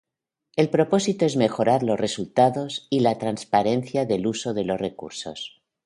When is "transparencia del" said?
3.19-4.25